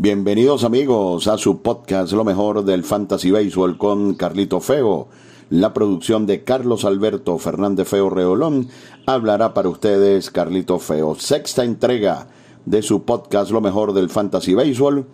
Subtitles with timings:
[0.00, 5.08] Bienvenidos amigos a su podcast Lo mejor del Fantasy Baseball con Carlito Feo.
[5.50, 8.68] La producción de Carlos Alberto Fernández Feo Reolón
[9.06, 11.16] hablará para ustedes Carlito Feo.
[11.16, 12.28] Sexta entrega
[12.64, 15.04] de su podcast Lo mejor del Fantasy Baseball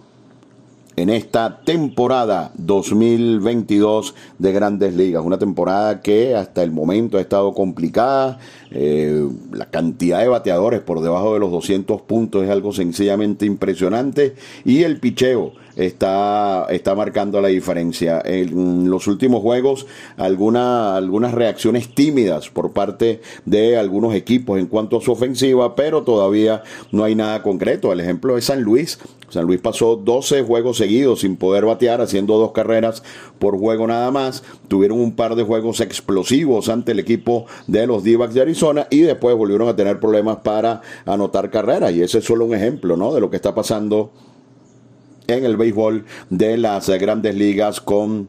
[0.97, 5.25] en esta temporada 2022 de Grandes Ligas.
[5.25, 8.39] Una temporada que hasta el momento ha estado complicada.
[8.77, 14.35] Eh, la cantidad de bateadores por debajo de los 200 puntos es algo sencillamente impresionante.
[14.65, 18.21] Y el picheo está, está marcando la diferencia.
[18.25, 24.99] En los últimos juegos, alguna, algunas reacciones tímidas por parte de algunos equipos en cuanto
[24.99, 27.93] a su ofensiva, pero todavía no hay nada concreto.
[27.93, 28.99] El ejemplo es San Luis.
[29.29, 33.03] San Luis pasó 12 juegos seguidos sin poder batear, haciendo dos carreras
[33.39, 34.45] por juego nada más.
[34.69, 39.03] Tuvieron un par de juegos explosivos ante el equipo de los d de Arizona y
[39.03, 41.93] después volvieron a tener problemas para anotar carreras.
[41.93, 43.13] Y ese es solo un ejemplo ¿no?
[43.13, 44.13] de lo que está pasando
[45.27, 48.29] en el béisbol de las grandes ligas con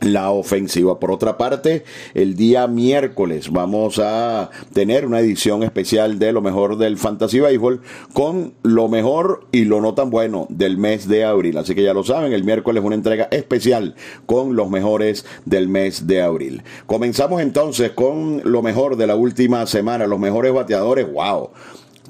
[0.00, 0.98] la ofensiva.
[1.00, 6.78] Por otra parte, el día miércoles vamos a tener una edición especial de lo mejor
[6.78, 7.80] del Fantasy Baseball
[8.12, 11.58] con lo mejor y lo no tan bueno del mes de abril.
[11.58, 13.94] Así que ya lo saben, el miércoles una entrega especial
[14.26, 16.62] con los mejores del mes de abril.
[16.86, 21.10] Comenzamos entonces con lo mejor de la última semana, los mejores bateadores.
[21.10, 21.50] ¡Wow!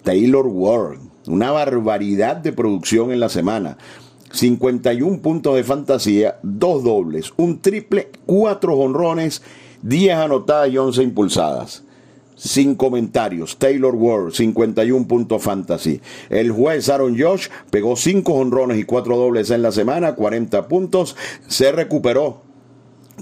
[0.03, 3.77] Taylor Ward, una barbaridad de producción en la semana.
[4.31, 9.43] 51 puntos de fantasía, dos dobles, un triple, cuatro honrones,
[9.83, 11.85] 10 anotadas y 11 impulsadas.
[12.35, 13.59] Sin comentarios.
[13.59, 16.01] Taylor Ward, 51 puntos fantasy.
[16.31, 21.17] El juez Aaron Josh pegó 5 honrones y 4 dobles en la semana, 40 puntos.
[21.49, 22.48] Se recuperó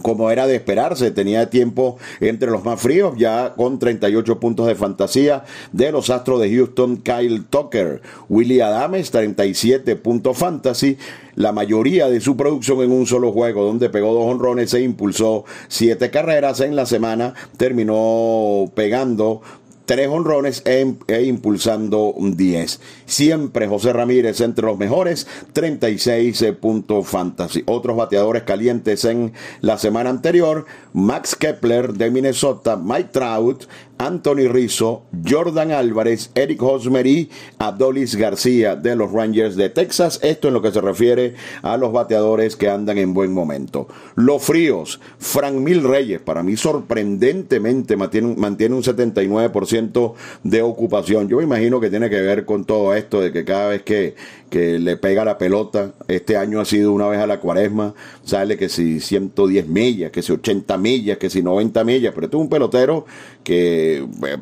[0.03, 4.75] como era de esperarse, tenía tiempo entre los más fríos, ya con 38 puntos de
[4.75, 10.99] fantasía de los Astros de Houston, Kyle Tucker, Willie Adames, 37 puntos fantasy,
[11.35, 15.45] la mayoría de su producción en un solo juego, donde pegó dos honrones e impulsó
[15.69, 19.43] siete carreras en la semana, terminó pegando
[19.87, 22.81] tres honrones e, e, impulsando un 10.
[23.07, 27.63] Siempre José Ramírez entre los mejores, 36 puntos fantasy.
[27.67, 33.65] Otros bateadores calientes en la semana anterior, Max Kepler de Minnesota, Mike Trout,
[33.99, 40.21] Anthony Rizzo, Jordan Álvarez, Eric Hosmer y Adolis García de los Rangers de Texas.
[40.23, 43.89] Esto en lo que se refiere a los bateadores que andan en buen momento.
[44.15, 51.29] Los fríos, Frank Mil Reyes, para mí sorprendentemente mantiene, mantiene un 79% de ocupación.
[51.29, 54.15] Yo me imagino que tiene que ver con todo esto de que cada vez que,
[54.51, 58.57] que le pega la pelota, este año ha sido una vez a la cuaresma, sale
[58.57, 62.43] que si 110 millas, que si 80 millas, que si 90 millas, pero este es
[62.43, 63.07] un pelotero
[63.43, 64.39] que eh,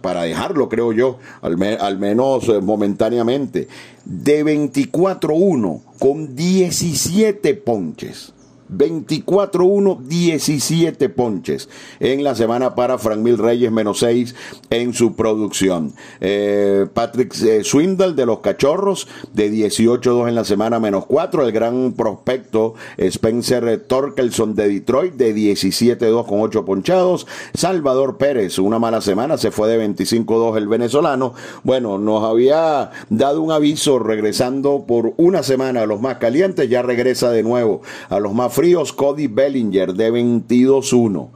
[0.00, 3.68] para, dejarlo, creo yo, al, al menos eh, momentáneamente,
[4.04, 8.35] de 24-1 con 17 ponches.
[8.70, 11.68] 24-1, 17 ponches
[12.00, 14.34] en la semana para Frank Mil Reyes, menos 6
[14.70, 15.92] en su producción.
[16.20, 21.46] Eh, Patrick eh, Swindle de los Cachorros, de 18-2 en la semana, menos 4.
[21.46, 27.26] El gran prospecto Spencer Torkelson de Detroit, de 17-2 con 8 ponchados.
[27.54, 31.34] Salvador Pérez, una mala semana, se fue de 25-2 el venezolano.
[31.62, 36.82] Bueno, nos había dado un aviso regresando por una semana a los más calientes, ya
[36.82, 41.28] regresa de nuevo a los más fríos, Cody Bellinger de 22-1.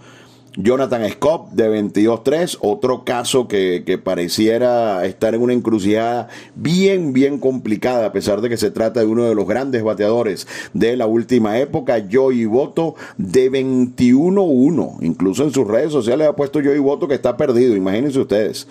[0.56, 7.38] Jonathan Scott de 22-3, otro caso que, que, pareciera estar en una encrucijada bien, bien
[7.38, 11.06] complicada, a pesar de que se trata de uno de los grandes bateadores de la
[11.06, 14.96] última época, Joey Boto de 21-1.
[15.02, 18.66] Incluso en sus redes sociales ha puesto Joey Boto que está perdido, imagínense ustedes.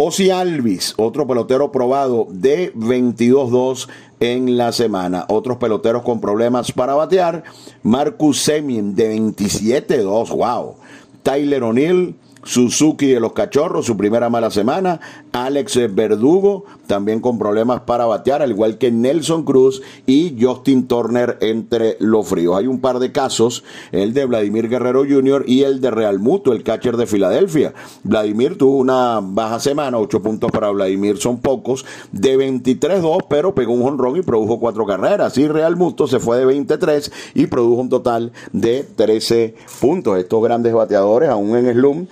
[0.00, 3.88] Osi Alvis, otro pelotero probado de 22-2
[4.20, 5.24] en la semana.
[5.28, 7.44] Otros peloteros con problemas para batear.
[7.82, 10.76] Marcus Semien de 27-2, wow.
[11.22, 15.00] Tyler O'Neill Suzuki de los Cachorros, su primera mala semana.
[15.32, 21.38] Alex Verdugo, también con problemas para batear, al igual que Nelson Cruz y Justin Turner
[21.40, 22.56] entre los fríos.
[22.56, 25.44] Hay un par de casos, el de Vladimir Guerrero Jr.
[25.46, 27.74] y el de Real Muto, el catcher de Filadelfia.
[28.04, 33.72] Vladimir tuvo una baja semana, ocho puntos para Vladimir son pocos, de 23-2, pero pegó
[33.72, 35.36] un jonrón y produjo cuatro carreras.
[35.38, 40.18] Y Real Muto se fue de 23 y produjo un total de 13 puntos.
[40.18, 42.06] Estos grandes bateadores, aún en Slum,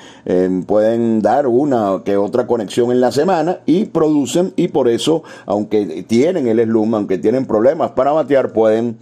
[0.67, 6.05] pueden dar una que otra conexión en la semana y producen y por eso, aunque
[6.09, 8.99] tienen el slum, aunque tienen problemas para batear, pueden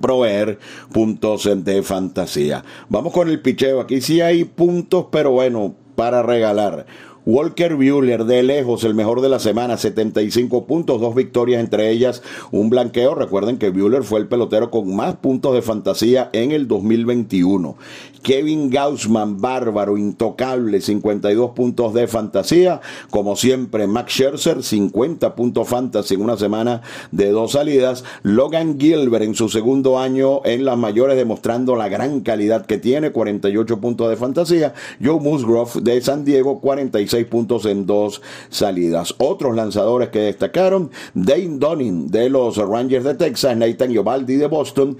[0.00, 0.58] proveer
[0.92, 2.64] puntos de fantasía.
[2.88, 3.80] Vamos con el picheo.
[3.80, 6.86] Aquí sí hay puntos, pero bueno, para regalar.
[7.30, 12.22] Walker Buehler, de lejos, el mejor de la semana, 75 puntos, dos victorias, entre ellas
[12.52, 13.14] un blanqueo.
[13.14, 17.76] Recuerden que Buehler fue el pelotero con más puntos de fantasía en el 2021.
[18.22, 22.80] Kevin Gaussman, bárbaro, intocable, 52 puntos de fantasía.
[23.10, 26.80] Como siempre, Max Scherzer, 50 puntos fantasy en una semana
[27.10, 28.04] de dos salidas.
[28.22, 33.12] Logan Gilbert en su segundo año en las mayores, demostrando la gran calidad que tiene,
[33.12, 34.72] 48 puntos de fantasía.
[35.04, 39.14] Joe Musgrove de San Diego, 46 puntos en dos salidas.
[39.18, 44.98] Otros lanzadores que destacaron, Dane Dunning de los Rangers de Texas, Nathan Yobaldi de Boston,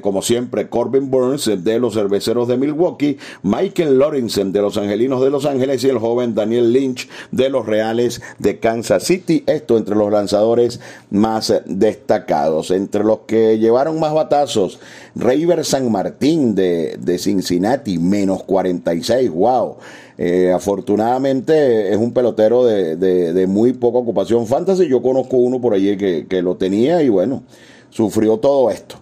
[0.00, 5.30] como siempre, Corbin Burns de los Cerveceros de Milwaukee, Michael Lorenzen de los Angelinos de
[5.30, 9.44] Los Ángeles y el joven Daniel Lynch de los Reales de Kansas City.
[9.46, 10.80] Esto entre los lanzadores
[11.10, 12.70] más destacados.
[12.70, 14.80] Entre los que llevaron más batazos,
[15.14, 19.76] River San Martín de, de Cincinnati, menos 46, wow.
[20.22, 24.86] Eh, afortunadamente es un pelotero de, de, muy poca ocupación fantasy.
[24.86, 27.42] Yo conozco uno por allí que, que lo tenía y bueno,
[27.88, 28.99] sufrió todo esto.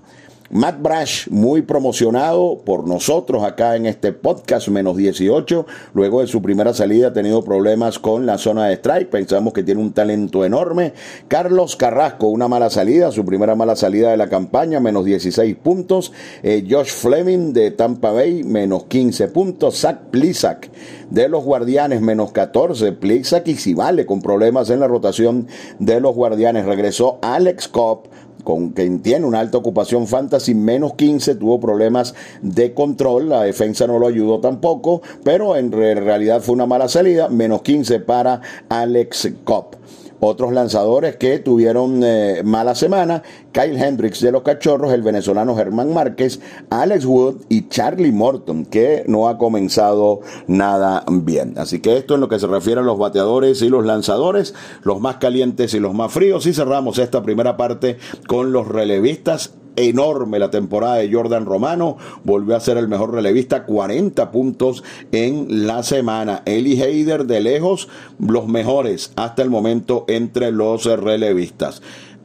[0.51, 5.67] Matt Brash, muy promocionado por nosotros acá en este podcast, menos 18.
[5.93, 9.11] Luego de su primera salida ha tenido problemas con la zona de strike.
[9.11, 10.95] Pensamos que tiene un talento enorme.
[11.29, 16.13] Carlos Carrasco, una mala salida, su primera mala salida de la campaña, menos 16 puntos.
[16.43, 19.79] Eh, Josh Fleming de Tampa Bay, menos 15 puntos.
[19.79, 20.71] Zach Plisak
[21.11, 22.93] de los Guardianes, menos 14.
[22.93, 25.47] Plisak y si vale con problemas en la rotación
[25.79, 26.65] de los Guardianes.
[26.65, 28.09] Regresó Alex Cobb
[28.49, 33.87] con quien tiene una alta ocupación fantasy, menos 15, tuvo problemas de control, la defensa
[33.87, 38.41] no lo ayudó tampoco, pero en realidad fue una mala salida, menos 15 para
[38.71, 39.77] Alex Cobb.
[40.21, 43.23] Otros lanzadores que tuvieron eh, mala semana,
[43.53, 49.05] Kyle Hendricks de los Cachorros, el venezolano Germán Márquez, Alex Wood y Charlie Morton, que
[49.07, 51.55] no ha comenzado nada bien.
[51.57, 55.01] Así que esto en lo que se refiere a los bateadores y los lanzadores, los
[55.01, 56.47] más calientes y los más fríos.
[56.47, 61.97] Y cerramos esta primera parte con los relevistas enorme la temporada de Jordan Romano.
[62.25, 66.43] Volvió a ser el mejor relevista, 40 puntos en la semana.
[66.45, 67.89] Eli Heider de lejos,
[68.19, 71.83] los mejores hasta el momento entre los relevistas.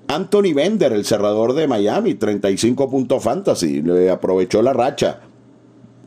[0.07, 5.21] Anthony Bender, el cerrador de Miami, 35 puntos fantasy, le aprovechó la racha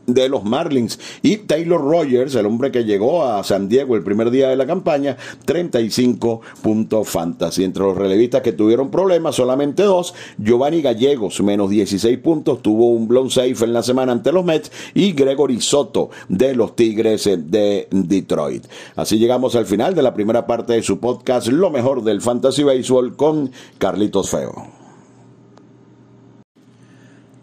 [0.07, 0.99] de los Marlins.
[1.21, 4.65] Y Taylor Rogers, el hombre que llegó a San Diego el primer día de la
[4.65, 7.63] campaña, 35 puntos fantasy.
[7.63, 10.15] Entre los relevistas que tuvieron problemas, solamente dos.
[10.37, 14.71] Giovanni Gallegos, menos 16 puntos, tuvo un blown safe en la semana ante los Mets.
[14.93, 18.65] Y Gregory Soto, de los Tigres de Detroit.
[18.95, 22.63] Así llegamos al final de la primera parte de su podcast, Lo mejor del Fantasy
[22.63, 24.86] Baseball, con Carlitos Feo.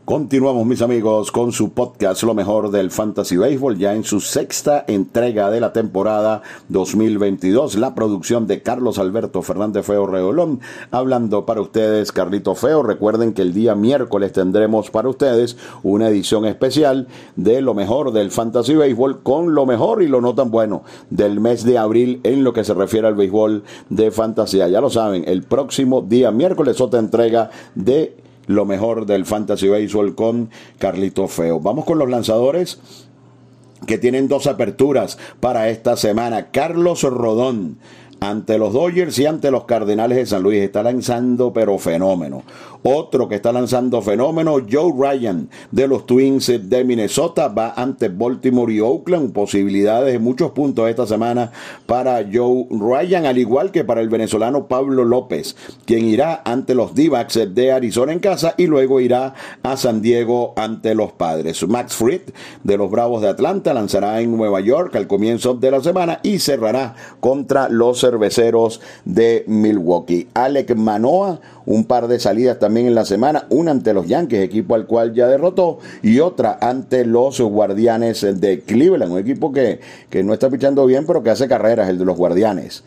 [0.05, 4.85] Continuamos mis amigos con su podcast Lo mejor del Fantasy Baseball ya en su sexta
[4.87, 7.77] entrega de la temporada 2022.
[7.77, 10.61] La producción de Carlos Alberto Fernández Feo Reolón.
[10.91, 12.83] Hablando para ustedes Carlito Feo.
[12.83, 18.31] Recuerden que el día miércoles tendremos para ustedes una edición especial de Lo mejor del
[18.31, 22.45] Fantasy Baseball con lo mejor y lo no tan bueno del mes de abril en
[22.45, 24.69] lo que se refiere al béisbol de fantasía.
[24.69, 30.15] Ya lo saben, el próximo día miércoles otra entrega de lo mejor del Fantasy Baseball
[30.15, 31.61] con Carlito Feo.
[31.61, 32.79] Vamos con los lanzadores
[33.87, 36.51] que tienen dos aperturas para esta semana.
[36.51, 37.79] Carlos Rodón
[38.25, 40.63] ante los Dodgers y ante los Cardenales de San Luis.
[40.63, 42.43] Está lanzando pero fenómeno.
[42.87, 48.73] Otro que está lanzando fenómeno, Joe Ryan de los Twins de Minnesota, va ante Baltimore
[48.73, 49.33] y Oakland.
[49.33, 51.51] Posibilidades de muchos puntos esta semana
[51.87, 56.95] para Joe Ryan, al igual que para el venezolano Pablo López, quien irá ante los
[56.95, 57.11] d
[57.55, 61.67] de Arizona en casa y luego irá a San Diego ante los Padres.
[61.67, 62.23] Max Fried
[62.65, 66.39] de los Bravos de Atlanta lanzará en Nueva York al comienzo de la semana y
[66.39, 70.29] cerrará contra los cerveceros de Milwaukee.
[70.35, 74.75] Alec Manoa, un par de salidas también en la semana, una ante los Yankees, equipo
[74.75, 79.81] al cual ya derrotó, y otra ante los Guardianes de Cleveland, un equipo que,
[80.11, 82.85] que no está pichando bien, pero que hace carreras, el de los Guardianes.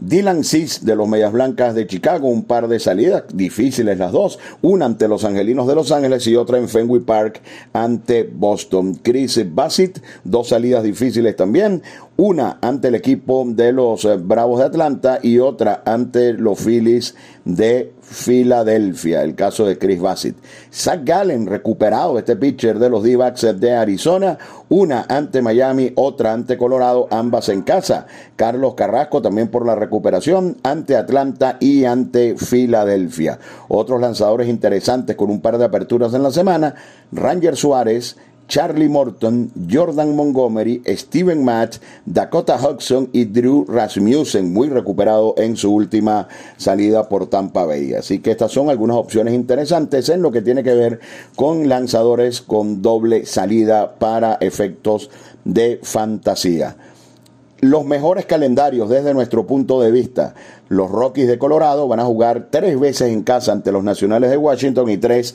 [0.00, 4.38] Dylan Cis de los Medias Blancas de Chicago, un par de salidas difíciles las dos,
[4.62, 7.42] una ante los Angelinos de Los Ángeles y otra en Fenway Park
[7.72, 8.94] ante Boston.
[8.94, 11.82] Chris Bassett, dos salidas difíciles también,
[12.16, 17.14] una ante el equipo de los eh, Bravos de Atlanta y otra ante los Phillies
[17.44, 20.34] de Filadelfia, el caso de Chris Bassett.
[20.72, 23.16] Zach Gallen, recuperado este pitcher de los d
[23.54, 24.36] de Arizona,
[24.68, 28.06] una ante Miami, otra ante Colorado, ambas en casa.
[28.34, 33.38] Carlos Carrasco también por la recuperación ante Atlanta y ante Filadelfia.
[33.68, 36.74] Otros lanzadores interesantes con un par de aperturas en la semana,
[37.12, 38.16] Ranger Suárez,
[38.50, 45.72] Charlie Morton, Jordan Montgomery, Steven Match, Dakota Hudson y Drew Rasmussen, muy recuperado en su
[45.72, 46.26] última
[46.56, 47.94] salida por Tampa Bay.
[47.94, 50.98] Así que estas son algunas opciones interesantes en lo que tiene que ver
[51.36, 55.10] con lanzadores con doble salida para efectos
[55.44, 56.76] de fantasía
[57.60, 60.34] los mejores calendarios desde nuestro punto de vista.
[60.68, 64.38] Los Rockies de Colorado van a jugar tres veces en casa ante los Nacionales de
[64.38, 65.34] Washington y tres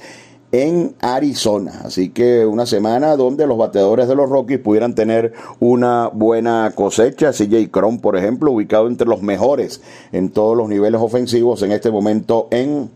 [0.63, 1.81] en Arizona.
[1.83, 7.31] Así que una semana donde los bateadores de los Rockies pudieran tener una buena cosecha.
[7.31, 9.81] CJ Cron, por ejemplo, ubicado entre los mejores
[10.13, 12.89] en todos los niveles ofensivos en este momento en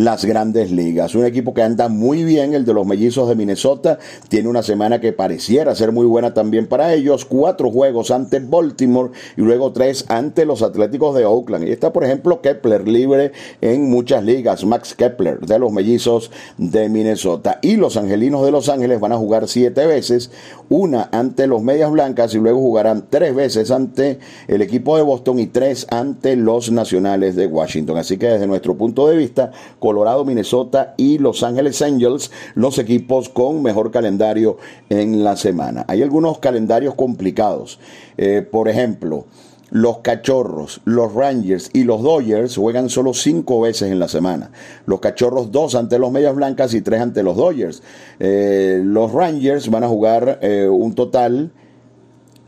[0.00, 1.14] las grandes ligas.
[1.14, 3.98] Un equipo que anda muy bien, el de los mellizos de Minnesota,
[4.30, 9.10] tiene una semana que pareciera ser muy buena también para ellos, cuatro juegos ante Baltimore
[9.36, 11.68] y luego tres ante los Atléticos de Oakland.
[11.68, 16.88] Y está, por ejemplo, Kepler libre en muchas ligas, Max Kepler de los mellizos de
[16.88, 17.58] Minnesota.
[17.60, 20.30] Y los Angelinos de Los Ángeles van a jugar siete veces,
[20.70, 25.40] una ante los Medias Blancas y luego jugarán tres veces ante el equipo de Boston
[25.40, 27.98] y tres ante los Nacionales de Washington.
[27.98, 29.50] Así que desde nuestro punto de vista,
[29.80, 34.58] Colorado, Minnesota y Los Ángeles Angels, los equipos con mejor calendario
[34.88, 35.84] en la semana.
[35.88, 37.80] Hay algunos calendarios complicados.
[38.16, 39.26] Eh, por ejemplo,
[39.70, 44.50] los Cachorros, los Rangers y los Dodgers juegan solo cinco veces en la semana.
[44.86, 47.82] Los Cachorros dos ante los Medias Blancas y tres ante los Dodgers.
[48.18, 51.52] Eh, los Rangers van a jugar eh, un total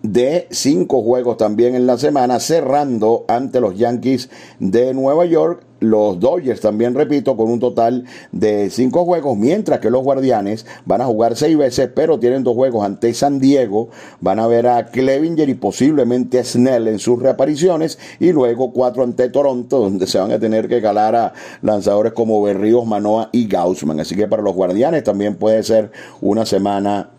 [0.02, 6.20] de cinco juegos también en la semana, cerrando ante los Yankees de Nueva York los
[6.20, 11.06] Dodgers también, repito, con un total de cinco juegos, mientras que los Guardianes van a
[11.06, 13.88] jugar seis veces, pero tienen dos juegos ante San Diego,
[14.20, 19.02] van a ver a Clevinger y posiblemente a Snell en sus reapariciones, y luego cuatro
[19.02, 21.32] ante Toronto, donde se van a tener que calar a
[21.62, 24.00] lanzadores como Berríos, Manoa y Gaussman.
[24.00, 25.90] Así que para los Guardianes también puede ser
[26.20, 27.10] una semana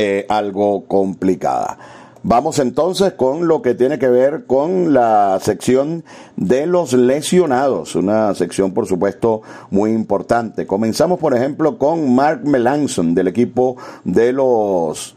[0.00, 1.76] eh, algo complicada.
[2.22, 6.04] Vamos entonces con lo que tiene que ver con la sección
[6.36, 10.68] de los lesionados, una sección por supuesto muy importante.
[10.68, 15.16] Comenzamos por ejemplo con Mark Melanson del equipo de los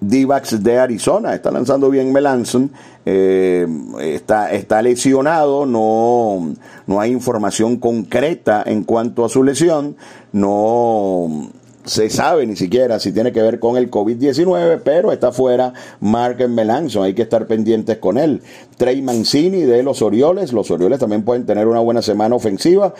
[0.00, 0.26] d
[0.58, 1.32] de Arizona.
[1.36, 2.72] Está lanzando bien Melanson.
[3.06, 3.68] Eh,
[4.00, 6.54] está, está lesionado, no,
[6.88, 9.94] no hay información concreta en cuanto a su lesión.
[10.32, 11.52] No
[11.84, 16.48] se sabe ni siquiera si tiene que ver con el COVID-19, pero está fuera Mark
[16.48, 18.42] Melanson, hay que estar pendientes con él.
[18.76, 22.94] Trey Mancini de los Orioles, los Orioles también pueden tener una buena semana ofensiva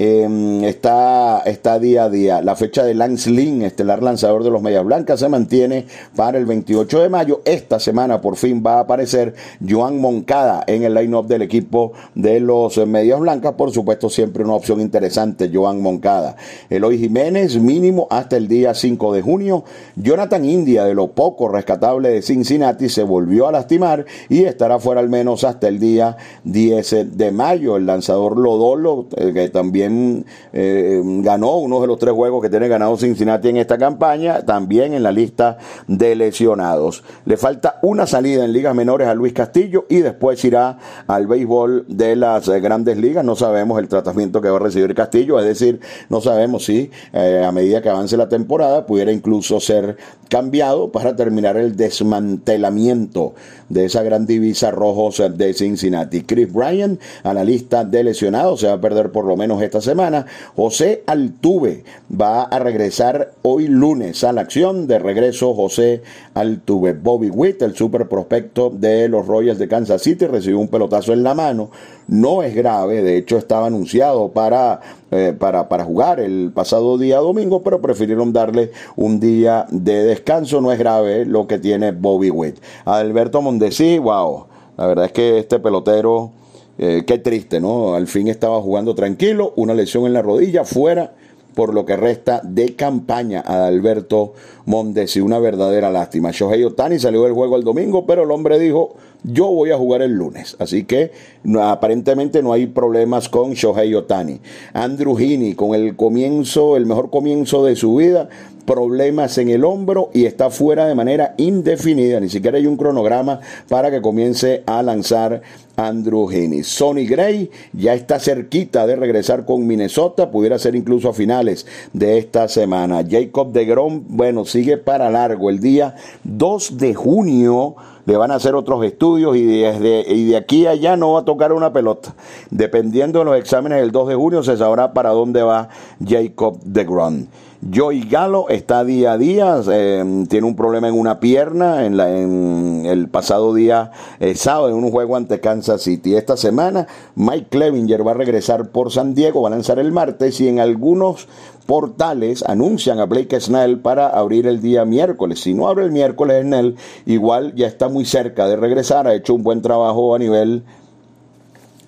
[0.00, 2.40] Em, está, está día a día.
[2.40, 6.46] La fecha de Lance Lynn, estelar lanzador de los Medias Blancas, se mantiene para el
[6.46, 7.42] 28 de mayo.
[7.44, 9.34] Esta semana por fin va a aparecer
[9.68, 13.54] Joan Moncada en el line-up del equipo de los Medias Blancas.
[13.54, 16.36] Por supuesto, siempre una opción interesante, Joan Moncada.
[16.70, 19.64] Eloy Jiménez, mínimo hasta el día 5 de junio.
[19.96, 25.00] Jonathan India, de lo poco rescatable de Cincinnati, se volvió a lastimar y estará fuera
[25.00, 27.76] al menos hasta el día 10 de mayo.
[27.76, 32.68] El lanzador Lodolo, eh, que también eh, ganó uno de los tres juegos que tiene
[32.68, 37.04] ganado Cincinnati en esta campaña, también en la lista de lesionados.
[37.24, 41.86] Le falta una salida en ligas menores a Luis Castillo y después irá al béisbol
[41.88, 43.24] de las eh, grandes ligas.
[43.24, 47.50] No sabemos el tratamiento que va a recibir Castillo, es decir, no sabemos si a
[47.52, 49.96] medida que avance la temporada pudiera incluso ser
[50.28, 53.34] cambiado para terminar el desmantelamiento
[53.68, 56.22] de esa gran divisa rojos de Cincinnati.
[56.22, 60.26] Chris Bryan, analista de lesionados, se va a perder por lo menos esta semana.
[60.56, 64.86] José Altuve va a regresar hoy lunes a la acción.
[64.86, 66.02] De regreso, José
[66.34, 66.92] Altuve.
[66.92, 71.22] Bobby Witt, el super prospecto de los Royals de Kansas City, recibió un pelotazo en
[71.22, 71.70] la mano.
[72.08, 77.18] No es grave, de hecho estaba anunciado para, eh, para, para jugar el pasado día
[77.18, 80.60] domingo, pero prefirieron darle un día de descanso.
[80.60, 82.58] No es grave lo que tiene Bobby Witt.
[82.86, 84.46] Alberto Mondesi, wow.
[84.76, 86.32] La verdad es que este pelotero
[86.80, 87.94] eh, qué triste, ¿no?
[87.94, 91.12] Al fin estaba jugando tranquilo, una lesión en la rodilla, fuera
[91.56, 94.34] por lo que resta de campaña a Alberto
[94.64, 95.20] Mondesi.
[95.20, 96.30] Una verdadera lástima.
[96.30, 100.02] Shohei Otani salió del juego el domingo, pero el hombre dijo, yo voy a jugar
[100.02, 100.56] el lunes.
[100.58, 101.12] Así que
[101.60, 104.40] aparentemente no hay problemas con Shohei Otani.
[104.72, 108.28] Andrew Heaney, con el comienzo, el mejor comienzo de su vida,
[108.68, 112.20] problemas en el hombro y está fuera de manera indefinida.
[112.20, 115.40] Ni siquiera hay un cronograma para que comience a lanzar
[115.76, 116.62] Andrew Heaney.
[116.64, 122.18] Sonny Gray ya está cerquita de regresar con Minnesota, pudiera ser incluso a finales de
[122.18, 123.02] esta semana.
[123.08, 125.48] Jacob de Grom, bueno, sigue para largo.
[125.48, 125.94] El día
[126.24, 127.74] 2 de junio
[128.08, 131.20] le van a hacer otros estudios y, desde, y de aquí a allá no va
[131.20, 132.14] a tocar una pelota.
[132.50, 135.68] Dependiendo de los exámenes del 2 de junio se sabrá para dónde va
[136.02, 137.26] Jacob de Grom.
[137.60, 142.08] Joey Galo está día a día, eh, tiene un problema en una pierna en, la,
[142.08, 146.14] el pasado día eh, sábado en un juego ante Kansas City.
[146.14, 146.86] Esta semana
[147.16, 150.60] Mike Clevinger va a regresar por San Diego, va a lanzar el martes y en
[150.60, 151.26] algunos
[151.66, 155.40] portales anuncian a Blake Snell para abrir el día miércoles.
[155.40, 159.34] Si no abre el miércoles Snell, igual ya está muy cerca de regresar, ha hecho
[159.34, 160.62] un buen trabajo a nivel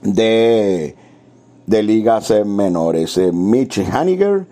[0.03, 0.97] de,
[1.67, 3.17] de ligas menores.
[3.19, 4.47] Eh, Mitch Haniger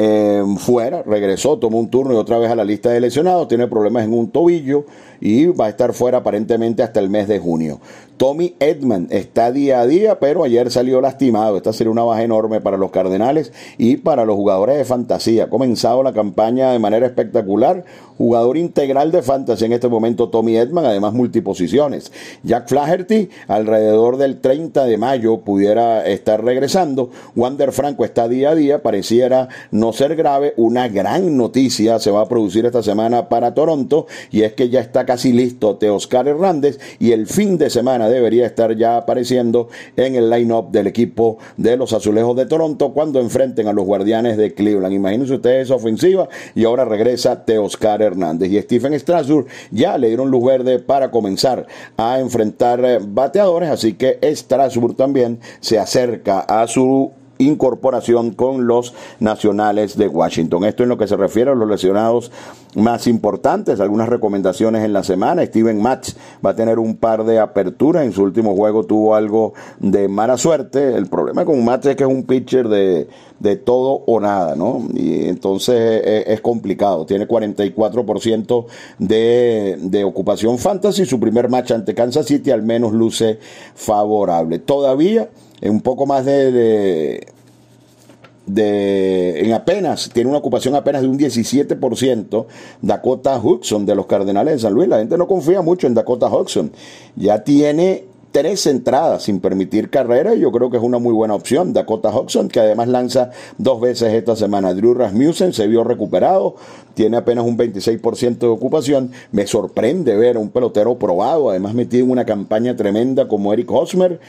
[0.00, 3.66] eh, fuera, regresó, tomó un turno y otra vez a la lista de lesionados, tiene
[3.66, 4.84] problemas en un tobillo
[5.20, 7.80] y va a estar fuera aparentemente hasta el mes de junio.
[8.18, 11.56] Tommy Edman está día a día, pero ayer salió lastimado.
[11.56, 15.44] Esta sería una baja enorme para los Cardenales y para los jugadores de fantasía.
[15.44, 17.84] Ha comenzado la campaña de manera espectacular.
[18.18, 22.10] Jugador integral de fantasía en este momento, Tommy Edman, además multiposiciones.
[22.42, 27.10] Jack Flaherty, alrededor del 30 de mayo, pudiera estar regresando.
[27.36, 30.54] Wander Franco está día a día, pareciera no ser grave.
[30.56, 34.80] Una gran noticia se va a producir esta semana para Toronto y es que ya
[34.80, 40.14] está casi listo Teoscar Hernández y el fin de semana debería estar ya apareciendo en
[40.14, 44.54] el line-up del equipo de los Azulejos de Toronto cuando enfrenten a los Guardianes de
[44.54, 44.94] Cleveland.
[44.94, 50.30] Imagínense ustedes esa ofensiva y ahora regresa Teoscar Hernández y Stephen Strasburg ya le dieron
[50.30, 51.66] luz verde para comenzar
[51.96, 58.94] a enfrentar eh, bateadores, así que Strasburg también se acerca a su incorporación con los
[59.20, 60.64] nacionales de Washington.
[60.64, 62.30] Esto en lo que se refiere a los lesionados
[62.74, 65.44] más importantes, algunas recomendaciones en la semana.
[65.44, 66.10] Steven Match
[66.44, 68.04] va a tener un par de aperturas.
[68.04, 70.94] En su último juego tuvo algo de mala suerte.
[70.94, 74.82] El problema con Match es que es un pitcher de, de todo o nada, ¿no?
[74.94, 77.06] Y entonces es, complicado.
[77.06, 78.66] Tiene 44%
[78.98, 81.04] de, de ocupación fantasy.
[81.04, 83.38] Su primer match ante Kansas City al menos luce
[83.74, 84.58] favorable.
[84.58, 85.28] Todavía
[85.62, 87.26] un poco más de,
[88.46, 92.46] de, en apenas, tiene una ocupación apenas de un 17%,
[92.82, 94.88] Dakota Hudson de los Cardenales de San Luis.
[94.88, 96.72] La gente no confía mucho en Dakota Hudson.
[97.16, 101.34] Ya tiene tres entradas sin permitir carrera y yo creo que es una muy buena
[101.34, 101.72] opción.
[101.72, 104.74] Dakota Hudson, que además lanza dos veces esta semana.
[104.74, 106.56] Drew Rasmussen se vio recuperado,
[106.94, 109.12] tiene apenas un 26% de ocupación.
[109.32, 113.70] Me sorprende ver a un pelotero probado, además metido en una campaña tremenda como Eric
[113.70, 114.20] Hosmer,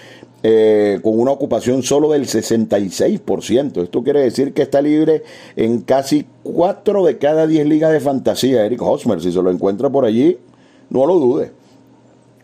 [0.41, 3.83] eh, con una ocupación solo del 66%.
[3.83, 5.23] Esto quiere decir que está libre
[5.57, 8.65] en casi 4 de cada 10 ligas de fantasía.
[8.65, 10.37] Eric Hosmer, si se lo encuentra por allí,
[10.89, 11.58] no lo dude.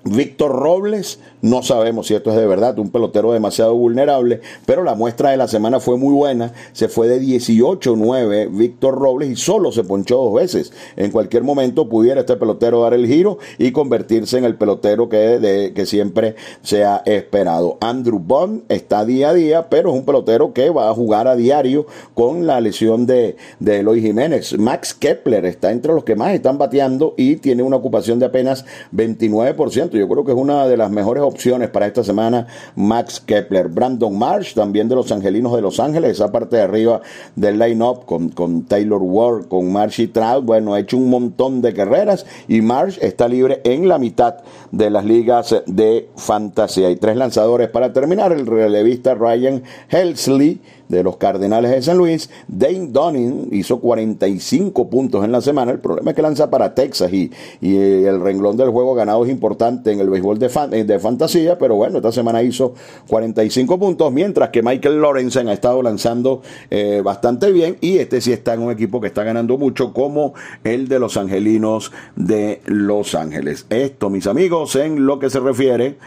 [0.07, 4.93] Víctor Robles, no sabemos si esto es de verdad, un pelotero demasiado vulnerable, pero la
[4.93, 6.53] muestra de la semana fue muy buena.
[6.73, 10.73] Se fue de 18-9 Víctor Robles y solo se ponchó dos veces.
[10.95, 15.71] En cualquier momento pudiera este pelotero dar el giro y convertirse en el pelotero que,
[15.73, 17.79] que siempre se ha esperado.
[17.81, 21.35] Andrew Bond está día a día, pero es un pelotero que va a jugar a
[21.35, 24.55] diario con la lesión de, de Eloy Jiménez.
[24.59, 28.65] Max Kepler está entre los que más están bateando y tiene una ocupación de apenas
[28.95, 29.94] 29%.
[29.99, 32.47] Yo creo que es una de las mejores opciones para esta semana.
[32.75, 37.01] Max Kepler, Brandon Marsh, también de los Angelinos de Los Ángeles, esa parte de arriba
[37.35, 40.45] del line-up con, con Taylor Ward, con Marsh y Trout.
[40.45, 44.35] Bueno, ha hecho un montón de carreras y Marsh está libre en la mitad
[44.71, 46.87] de las ligas de fantasía.
[46.87, 48.31] Hay tres lanzadores para terminar.
[48.31, 52.29] El relevista Ryan Helsley de los Cardenales de San Luis.
[52.47, 55.71] Dane Dunning hizo 45 puntos en la semana.
[55.71, 59.31] El problema es que lanza para Texas y, y el renglón del juego ganado es
[59.31, 62.73] importante en el béisbol de, fan, de fantasía, pero bueno, esta semana hizo
[63.07, 68.31] 45 puntos, mientras que Michael Lorenzen ha estado lanzando eh, bastante bien y este sí
[68.31, 73.15] está en un equipo que está ganando mucho como el de los Angelinos de Los
[73.15, 73.65] Ángeles.
[73.69, 75.97] Esto, mis amigos, en lo que se refiere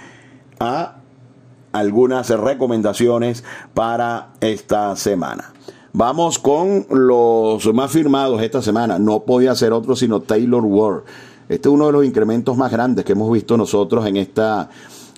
[0.61, 0.99] a
[1.79, 5.53] algunas recomendaciones para esta semana.
[5.93, 8.99] Vamos con los más firmados esta semana.
[8.99, 11.05] No podía ser otro sino Taylor Ward.
[11.49, 14.69] Este es uno de los incrementos más grandes que hemos visto nosotros en esta,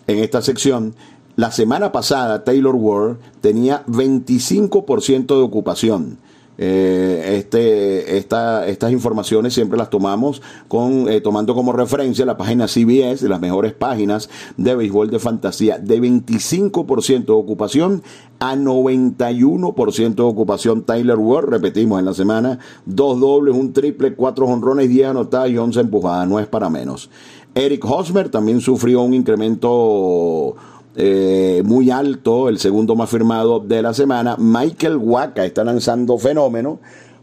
[0.06, 0.94] en esta sección.
[1.36, 6.18] La semana pasada Taylor Ward tenía 25% de ocupación.
[6.62, 12.68] Eh, este, esta, estas informaciones siempre las tomamos con, eh, tomando como referencia la página
[12.68, 18.02] CBS, las mejores páginas de béisbol de fantasía, de 25% de ocupación
[18.40, 20.82] a 91% de ocupación.
[20.82, 25.56] Tyler Ward, repetimos en la semana, dos dobles, un triple, cuatro honrones, 10 anotadas y
[25.56, 27.08] 11 empujadas, no es para menos.
[27.54, 30.56] Eric Hosmer también sufrió un incremento
[31.02, 34.36] eh, muy alto, el segundo más firmado de la semana.
[34.38, 36.78] Michael Waka está lanzando fenómeno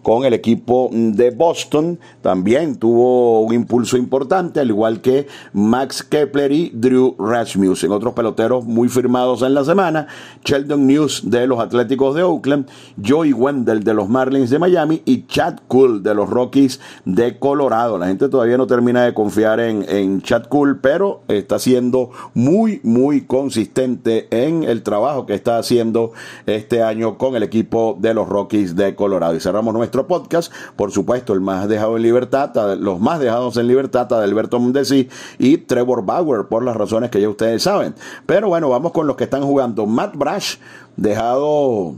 [0.08, 2.00] con el equipo de Boston.
[2.22, 7.92] También tuvo un impulso importante, al igual que Max Kepler y Drew Rasmussen.
[7.92, 10.08] Otros peloteros muy firmados en la semana.
[10.46, 12.70] Sheldon News de los Atléticos de Oakland,
[13.06, 17.98] Joey Wendell de los Marlins de Miami y Chad Cool de los Rockies de Colorado.
[17.98, 22.80] La gente todavía no termina de confiar en, en Chad Cool, pero está siendo muy,
[22.84, 26.14] muy consistente en el trabajo que está haciendo
[26.46, 29.36] este año con el equipo de los Rockies de Colorado.
[29.36, 33.68] Y cerramos nuestro podcast, por supuesto, el más dejado en libertad, los más dejados en
[33.68, 37.96] libertad, Alberto Mundesi y Trevor Bauer, por las razones que ya ustedes saben.
[38.26, 39.86] Pero bueno, vamos con los que están jugando.
[39.86, 40.58] Matt Brash,
[40.98, 41.96] dejado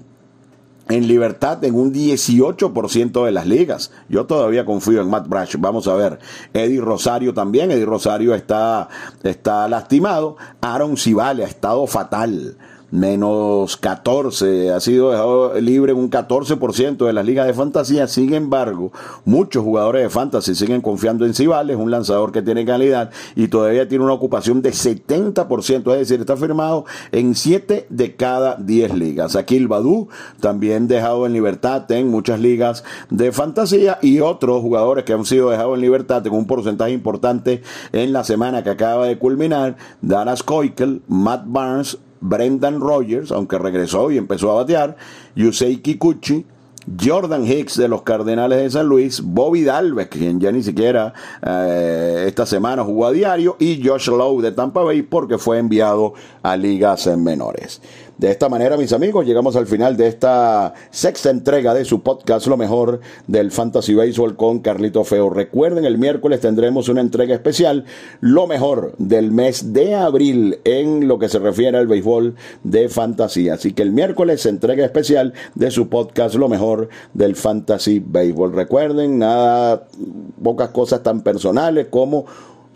[0.89, 3.91] en libertad en un 18% de las ligas.
[4.09, 5.55] Yo todavía confío en Matt Brash.
[5.59, 6.19] Vamos a ver.
[6.53, 7.71] Eddie Rosario también.
[7.71, 8.89] Eddie Rosario está,
[9.23, 10.35] está lastimado.
[10.61, 12.57] Aaron Civale ha estado fatal
[12.91, 18.07] menos 14, ha sido dejado libre un 14% de las ligas de fantasía.
[18.07, 18.91] Sin embargo,
[19.25, 23.87] muchos jugadores de fantasy siguen confiando en Cibales, un lanzador que tiene calidad y todavía
[23.87, 29.35] tiene una ocupación de 70%, es decir, está firmado en 7 de cada 10 ligas.
[29.35, 35.03] Aquí el Badu también dejado en libertad en muchas ligas de fantasía y otros jugadores
[35.03, 39.07] que han sido dejados en libertad en un porcentaje importante en la semana que acaba
[39.07, 44.97] de culminar, Danas Koikel, Matt Barnes, Brendan Rogers, aunque regresó y empezó a batear,
[45.35, 46.45] Yusei Kikuchi,
[46.99, 51.13] Jordan Hicks de los Cardenales de San Luis, Bobby Dalves, quien ya ni siquiera
[51.45, 56.13] eh, esta semana jugó a diario, y Josh Lowe de Tampa Bay porque fue enviado
[56.41, 57.81] a ligas menores.
[58.19, 62.47] De esta manera, mis amigos, llegamos al final de esta sexta entrega de su podcast,
[62.47, 65.29] Lo mejor del Fantasy Baseball con Carlito Feo.
[65.29, 67.85] Recuerden, el miércoles tendremos una entrega especial,
[68.19, 73.53] Lo mejor del mes de abril en lo que se refiere al béisbol de fantasía.
[73.53, 78.51] Así que el miércoles, entrega especial de su podcast, Lo mejor del Fantasy Baseball.
[78.51, 79.87] Recuerden, nada,
[80.43, 82.25] pocas cosas tan personales como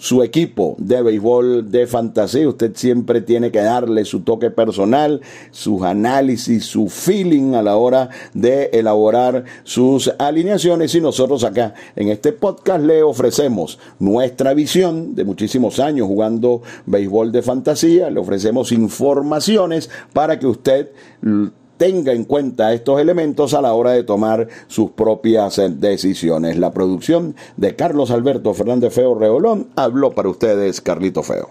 [0.04, 2.50] su equipo de béisbol de fantasía.
[2.50, 8.10] Usted siempre tiene que darle su toque personal, sus análisis, su feeling a la hora
[8.34, 10.94] de elaborar sus alineaciones.
[10.94, 17.32] Y nosotros acá en este podcast le ofrecemos nuestra visión de muchísimos años jugando béisbol
[17.32, 18.10] de fantasía.
[18.10, 20.92] Le ofrecemos informaciones para que usted
[21.78, 26.58] tenga en cuenta estos elementos a la hora de tomar sus propias decisiones.
[26.58, 31.50] La producción de Carlos Alberto Fernández Feo Reolón habló para ustedes Carlito Feo.